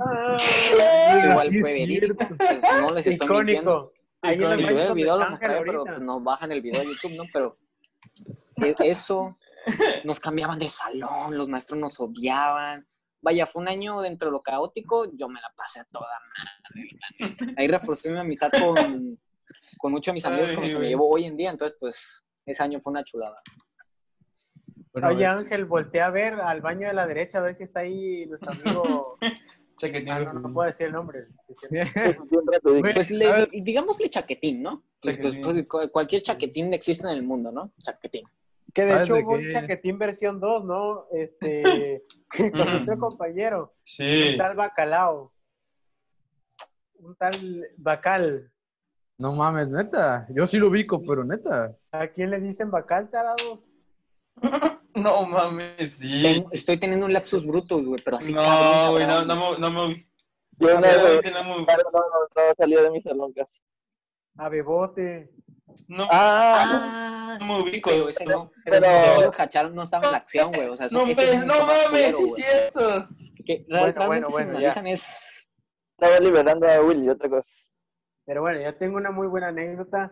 [1.24, 3.94] Igual fue verídico, pues no les estoy mintiendo.
[3.94, 3.94] Icónico.
[4.22, 6.88] Ahí en Si tuviera el video lo mostraré, pero pues, nos bajan el video de
[6.88, 7.24] YouTube, ¿no?
[7.32, 7.58] Pero
[8.58, 9.38] e- eso,
[10.04, 12.88] nos cambiaban de salón, los maestros nos odiaban.
[13.22, 16.08] Vaya, fue un año dentro de lo caótico, yo me la pasé a toda
[17.20, 17.54] madre.
[17.58, 19.20] Ahí reforcé mi amistad con,
[19.78, 21.78] con muchos de mis amigos con los que me Ay, llevo hoy en día, entonces
[21.80, 23.42] pues ese año fue una chulada.
[24.94, 27.82] Bueno, Oye, Ángel, voltea a ver al baño de la derecha, a ver si está
[27.82, 29.18] ahí nuestro amigo.
[29.78, 30.10] Chaquetín.
[30.10, 31.26] Ah, no, no puedo decir el nombre.
[31.28, 31.68] sí, sí.
[32.94, 34.86] Pues le, digámosle chaquetín, ¿no?
[35.02, 37.74] Pues, pues, pues, cu- cualquier chaquetín existe en el mundo, ¿no?
[37.84, 38.24] Chaquetín.
[38.74, 41.08] Que de ¿Sabes hecho de hubo un chaquetín versión 2, ¿no?
[41.12, 42.06] Este,
[42.54, 45.34] con otro compañero, un tal Bacalao.
[47.00, 48.52] Un tal Bacal.
[49.18, 50.28] No mames, neta.
[50.30, 51.74] Yo sí lo ubico, pero neta.
[51.92, 53.74] ¿A quién le dicen Bacal, tarados?
[54.96, 56.22] No mames, sí.
[56.24, 59.70] Ten- estoy teniendo un lapsus bruto, güey, pero así No, güey, no, no, me- no
[59.90, 60.08] me.
[60.58, 61.32] Yo no me.
[61.32, 62.00] no, no, no,
[62.34, 63.60] no salía de mi salón casi.
[64.38, 65.32] A Bebote.
[65.90, 68.52] No, Ah, Ah, No me sí, ubico, pero ese no.
[68.64, 70.68] pero- Pero no, Hachar no estaba en la acción, güey.
[70.70, 71.06] O sea, eso, no,
[71.46, 73.08] no mames, culero, sí es cierto.
[73.46, 74.58] Que Bueno, realmente bueno, ya.
[74.60, 75.50] analizan es...
[76.00, 77.50] estaba liberando a Willy, otra cosa.
[78.26, 80.12] Pero bueno, yo tengo una muy buena anécdota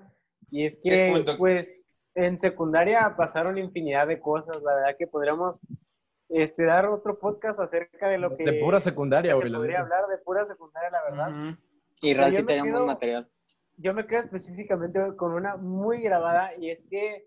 [0.52, 4.62] y es ¿Qué que, pues, en secundaria pasaron infinidad de cosas.
[4.62, 5.62] La verdad que podríamos
[6.30, 9.50] este, dar otro podcast acerca de lo que De pura secundaria, güey.
[9.50, 11.30] se podría hablar de pura secundaria, la verdad.
[11.30, 11.58] Ujú.
[12.02, 13.30] Y Pero Real sí tenía quedo- buen material.
[13.78, 17.26] Yo me quedo específicamente con una muy grabada y es que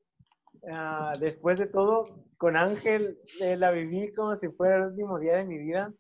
[0.71, 5.37] ah, después de todo, con Ángel eh, la viví como si fuera el último día
[5.37, 5.93] de mi vida.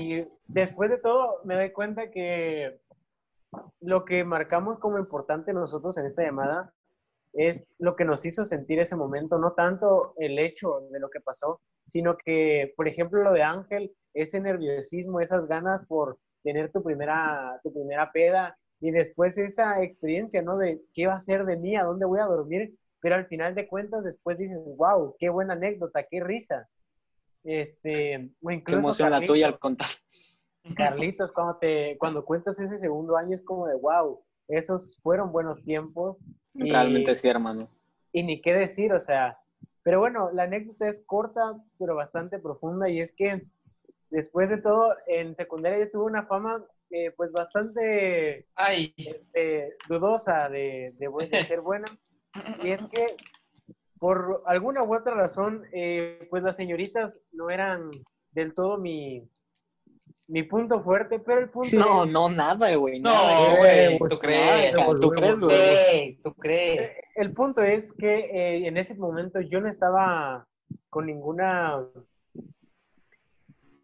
[0.00, 2.80] Y después de todo, me doy cuenta que
[3.80, 6.72] lo que marcamos como importante nosotros en esta llamada
[7.32, 11.20] es lo que nos hizo sentir ese momento, no tanto el hecho de lo que
[11.20, 16.82] pasó, sino que, por ejemplo, lo de Ángel, ese nerviosismo, esas ganas por tener tu
[16.82, 20.56] primera, tu primera peda y después esa experiencia, ¿no?
[20.56, 23.54] De qué va a ser de mí, a dónde voy a dormir, pero al final
[23.54, 26.68] de cuentas después dices, wow, qué buena anécdota, qué risa.
[27.44, 29.88] Este, o Qué incluso emoción la tuya al contar.
[30.74, 35.62] Carlitos, cuando, te, cuando cuentas ese segundo año es como de, wow, esos fueron buenos
[35.62, 36.16] tiempos.
[36.54, 37.68] Y, Realmente sí, hermano.
[38.12, 39.38] y ni qué decir, o sea,
[39.82, 43.46] pero bueno, la anécdota es corta, pero bastante profunda, y es que
[44.10, 48.94] después de todo, en secundaria yo tuve una fama, eh, pues bastante Ay,
[49.34, 51.86] eh, dudosa de, de ser buena,
[52.62, 53.16] y es que
[53.98, 57.90] por alguna u otra razón, eh, pues las señoritas no eran
[58.32, 59.28] del todo mi,
[60.28, 63.00] mi punto fuerte, pero el punto No, es- no, nada, güey.
[63.00, 63.10] no,
[63.58, 64.74] güey, pues, ¿tú crees?
[64.74, 66.20] nada, ¿Tú crees, güey?
[66.22, 66.92] ¿tú crees?
[67.14, 70.46] el punto es que eh, en ese momento yo no estaba
[70.90, 71.82] con ninguna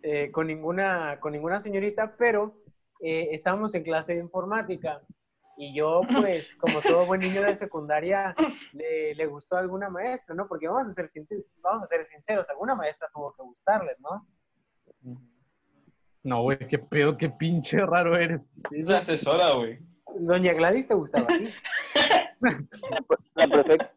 [0.03, 2.55] eh, con ninguna con ninguna señorita, pero
[3.01, 5.01] eh, estábamos en clase de informática
[5.57, 8.35] y yo pues como todo buen niño de secundaria
[8.73, 10.47] le, le gustó a alguna maestra, ¿no?
[10.47, 11.07] Porque vamos a ser
[11.63, 14.27] vamos a ser sinceros, alguna maestra tuvo que gustarles, ¿no?
[16.25, 18.49] No, güey, qué pedo, qué pinche raro eres.
[18.73, 19.79] Es la asesora, güey.
[20.17, 21.49] Doña Gladys te gustaba a ti.
[23.35, 23.93] La perfecta.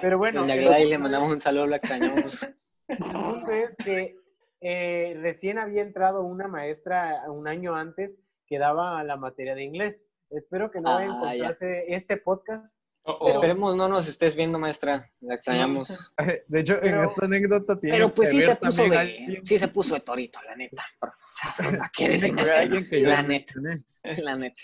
[0.00, 2.46] Pero bueno, Doña Gladys, le mandamos un saludo, la extrañamos.
[2.88, 4.16] El punto es que
[4.60, 10.08] eh, recién había entrado una maestra un año antes que daba la materia de inglés.
[10.30, 11.26] Espero que no vaya a Ah, ya.
[11.26, 12.78] encontrarse este podcast.
[13.10, 13.28] Oh, oh.
[13.30, 15.10] Esperemos no nos estés viendo, maestra.
[15.22, 16.12] La extrañamos.
[16.46, 19.46] De hecho, Pero- en esta anécdota tiene Pero pues que sí se puso de, alguien-
[19.46, 20.84] sí se puso de torito, la neta.
[21.00, 22.46] Por- o sea, ¿Para qué decimos
[22.90, 23.54] que yo La neta,
[24.22, 24.60] la neta.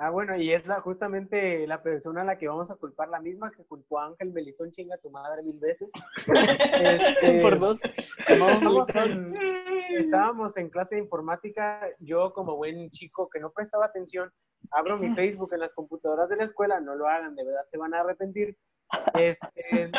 [0.00, 3.20] Ah, bueno, y es la, justamente la persona a la que vamos a culpar, la
[3.20, 5.92] misma que culpó a Ángel Belitón, chinga tu madre mil veces.
[6.78, 7.80] Este, Por dos.
[8.28, 9.34] estábamos en,
[9.98, 14.32] estábamos en clase de informática, yo como buen chico que no prestaba atención,
[14.70, 17.78] abro mi Facebook en las computadoras de la escuela, no lo hagan, de verdad se
[17.78, 18.56] van a arrepentir.
[19.14, 19.90] Este,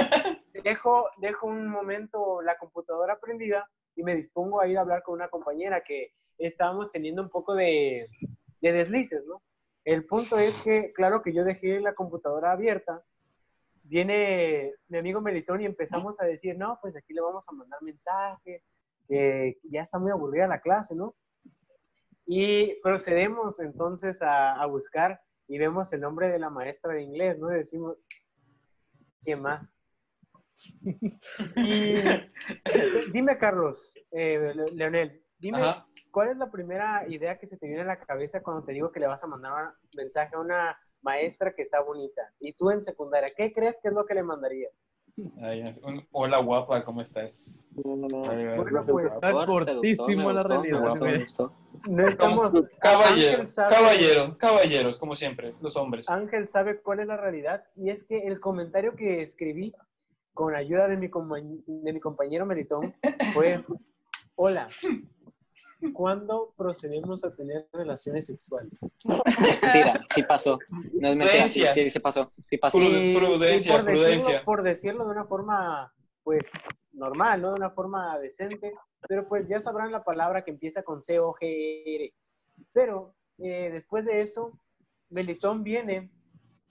[0.63, 5.15] dejo, dejo un momento la computadora prendida y me dispongo a ir a hablar con
[5.15, 8.07] una compañera que estábamos teniendo un poco de,
[8.61, 9.41] de deslices, ¿no?
[9.89, 13.03] El punto es que, claro que yo dejé la computadora abierta,
[13.89, 17.81] viene mi amigo Melitón y empezamos a decir, no, pues aquí le vamos a mandar
[17.81, 18.63] mensaje,
[19.07, 21.15] que ya está muy aburrida la clase, ¿no?
[22.23, 27.39] Y procedemos entonces a, a buscar y vemos el nombre de la maestra de inglés,
[27.39, 27.51] ¿no?
[27.51, 27.97] Y decimos,
[29.23, 29.81] ¿quién más?
[31.55, 31.95] Y
[33.11, 35.87] dime, Carlos, eh, Le- Leonel, dime, Ajá.
[36.11, 38.91] ¿cuál es la primera idea que se te viene a la cabeza cuando te digo
[38.91, 42.21] que le vas a mandar un mensaje a una maestra que está bonita?
[42.39, 44.69] Y tú en secundaria, ¿qué crees que es lo que le mandaría?
[45.41, 47.67] Ay, un- Hola, guapa, ¿cómo estás?
[47.71, 48.21] Bueno,
[48.87, 50.95] pues, Está cortísimo la realidad.
[51.87, 52.53] No estamos...
[52.79, 56.07] Caballero, Ángel sabe- caballero, caballeros, como siempre, los hombres.
[56.09, 59.73] Ángel sabe cuál es la realidad y es que el comentario que escribí
[60.33, 62.95] con ayuda de mi, compañ- de mi compañero Meritón
[63.33, 63.63] fue,
[64.35, 64.69] hola,
[65.93, 68.71] ¿cuándo procedemos a tener relaciones sexuales?
[69.03, 70.59] Mentira, sí pasó.
[70.93, 71.73] No es mentira, sí, Prudencia.
[71.73, 72.31] sí, sí pasó.
[72.47, 72.77] Sí pasó.
[72.77, 74.43] Prud- prudencia, por Decirlo, prudencia.
[74.45, 76.51] por decirlo de una forma, pues,
[76.91, 77.49] normal, ¿no?
[77.49, 78.73] De una forma decente,
[79.07, 82.13] pero pues ya sabrán la palabra que empieza con C-O-G-R.
[82.73, 84.51] Pero eh, después de eso,
[85.09, 86.11] Melitón viene,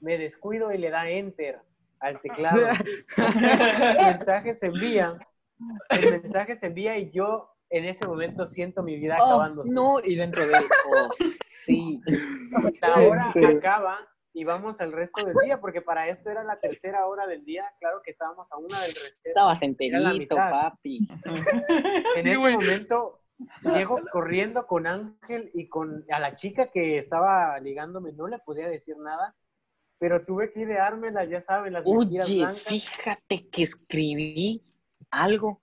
[0.00, 1.58] me descuido y le da enter
[2.00, 2.60] al teclado.
[3.16, 5.18] el mensaje se envía,
[5.90, 9.74] el mensaje se envía y yo en ese momento siento mi vida Oh, acabándose.
[9.74, 10.54] no, y dentro de
[10.92, 11.08] oh,
[11.46, 12.00] sí.
[12.80, 13.44] La hora Sí.
[13.44, 13.98] acaba
[14.32, 17.64] y vamos al resto del día, porque para esto era la tercera hora del día.
[17.80, 19.28] Claro que estábamos a una del receso.
[19.28, 21.00] Estabas enterito, papi.
[22.16, 23.20] En ese momento
[23.62, 28.68] llego corriendo con Ángel y con a la chica que estaba ligándome, no le podía
[28.68, 29.34] decir nada.
[30.00, 32.62] pero tuve que ideármelas, ya saben, las mentiras Oye, blancas.
[32.62, 34.62] fíjate que escribí
[35.10, 35.60] algo,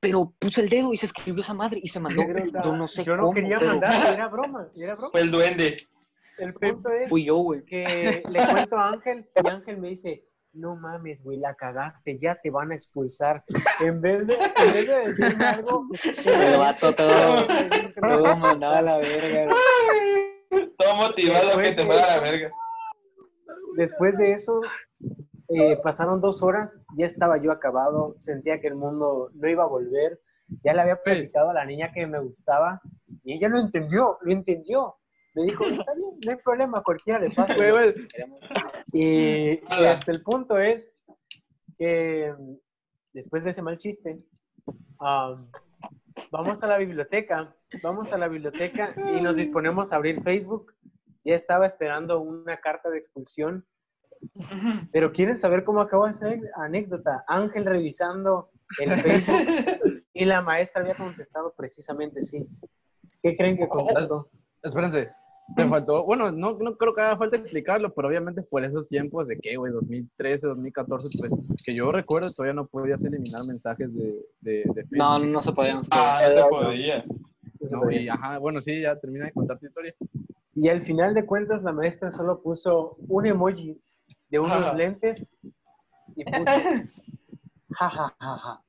[0.00, 2.22] pero puse el dedo y se escribió esa madre y se mandó.
[2.46, 5.08] Sea, yo no sé yo no cómo, quería pero mandar, era broma, era broma.
[5.10, 5.76] Fue el duende.
[6.38, 7.64] El punto es fui yo, güey.
[7.64, 12.34] que le cuento a Ángel y Ángel me dice, no mames, güey, la cagaste, ya
[12.34, 13.44] te van a expulsar.
[13.80, 17.46] En vez de, en vez de decirme algo, El vato todo,
[18.00, 19.52] todo todo mandado a la verga.
[20.50, 20.74] güey.
[20.78, 22.50] Todo motivado a que te vaya a la verga.
[23.76, 24.60] Después de eso,
[25.52, 29.68] eh, pasaron dos horas, ya estaba yo acabado, sentía que el mundo no iba a
[29.68, 30.20] volver,
[30.64, 32.80] ya le había platicado a la niña que me gustaba
[33.24, 34.96] y ella lo entendió, lo entendió.
[35.34, 37.54] Me dijo, está bien, no hay problema, cualquiera le pasa.
[38.92, 41.00] Y, y hasta el punto es
[41.78, 42.34] que
[43.12, 44.18] después de ese mal chiste,
[44.98, 45.48] am,
[46.30, 50.74] vamos a la biblioteca, vamos a la biblioteca y nos disponemos a abrir Facebook.
[51.24, 53.64] Ya estaba esperando una carta de expulsión.
[54.92, 57.24] Pero ¿quieren saber cómo acabó esa anécdota?
[57.26, 62.46] Ángel revisando el Facebook y la maestra había contestado precisamente sí.
[63.22, 64.30] ¿Qué creen que contestó?
[64.62, 65.10] espérense.
[65.56, 69.26] Te faltó, bueno, no, no creo que haga falta explicarlo, pero obviamente por esos tiempos
[69.26, 71.32] de que, güey, 2013, 2014, pues
[71.64, 74.96] que yo recuerdo todavía no podías eliminar mensajes de, de, de Facebook.
[74.96, 75.74] No, no, se podía.
[75.74, 76.00] no se podía.
[76.00, 77.04] Ah, no se podía.
[77.72, 79.92] No, y, ajá, bueno, sí, ya termina de contar tu historia.
[80.54, 83.80] Y al final de cuentas, la maestra solo puso un emoji
[84.30, 84.74] de unos Ajá.
[84.74, 85.38] lentes
[86.16, 88.62] y puso ja, ja, ja, ja.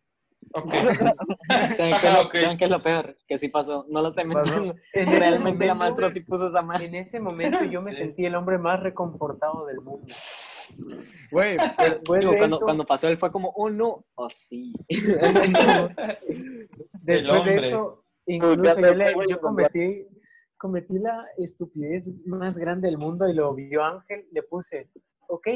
[0.53, 0.73] Ok.
[1.77, 2.35] ¿Saben qué, es lo, Ok.
[2.35, 3.15] saben qué es lo peor?
[3.27, 3.85] Que sí pasó.
[3.89, 4.25] No lo estoy
[4.93, 6.85] ese Realmente la maestra sí puso esa madre.
[6.87, 7.99] En ese momento yo me Sí.
[7.99, 10.13] sentí el hombre más reconfortado del mundo.
[11.31, 14.73] Güey, Después Digo, de cuando, eso, cuando pasó él fue como, oh no, oh sí.
[17.01, 20.07] después de eso, incluso yo, le- yo cometí,
[20.57, 24.89] cometí la estupidez más grande del mundo y lo vio Ángel, le puse,
[25.31, 25.47] ok,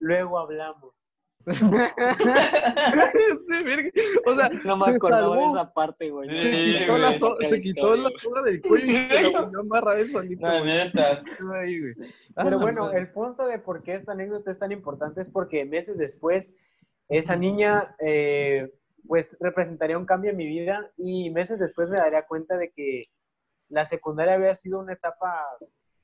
[0.00, 1.14] luego hablamos.
[4.26, 6.28] O sea, No me acordaba de esa parte, güey.
[6.30, 9.22] Se Sí, quitó, la, so- qué se quitó la historia, soga del cuello y se
[9.22, 10.46] lo volvió a amarrar él solito.
[10.46, 10.72] La güey.
[10.72, 11.22] neta.
[11.40, 11.94] Güey.
[12.34, 15.64] Pero Ah, bueno, el punto de por qué esta anécdota es tan importante es porque
[15.64, 16.54] meses después,
[17.08, 18.70] esa niña, eh,
[19.06, 23.04] pues, representaría un cambio en mi vida y meses después me daría cuenta de que
[23.68, 25.44] la secundaria había sido una etapa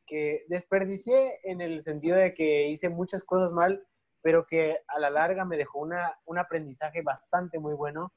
[0.09, 3.87] que desperdicié en el sentido de que hice muchas cosas mal,
[4.23, 8.13] pero que a la larga me dejó una, un aprendizaje bastante muy bueno.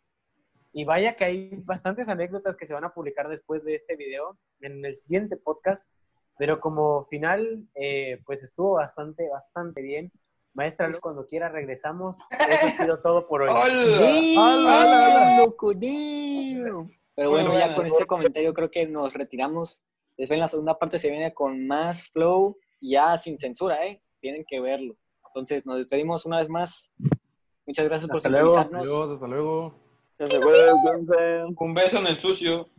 [0.73, 4.37] Y vaya que hay bastantes anécdotas que se van a publicar después de este video
[4.61, 5.91] en el siguiente podcast.
[6.37, 10.11] Pero como final, eh, pues estuvo bastante, bastante bien.
[10.53, 12.19] Maestra Luz, cuando quiera regresamos.
[12.31, 13.49] Eso ha sido todo por hoy.
[13.51, 14.33] ¡Hola!
[14.37, 16.89] ¡Hola, damn.
[17.15, 19.83] Pero bueno, ya con ese comentario creo que nos retiramos.
[20.21, 24.03] Después en la segunda parte se viene con más flow, ya sin censura, ¿eh?
[24.19, 24.95] Tienen que verlo.
[25.25, 26.93] Entonces nos despedimos una vez más.
[27.65, 28.55] Muchas gracias por Hasta luego.
[28.55, 29.73] Adiós, hasta luego.
[31.57, 32.69] Un beso en el sucio.